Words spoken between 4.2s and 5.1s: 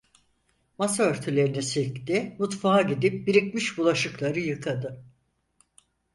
yıkadı.